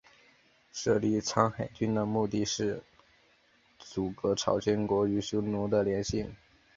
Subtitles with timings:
[0.71, 2.81] 设立苍海郡的目的是
[3.77, 6.25] 阻隔朝鲜国与匈奴的联系。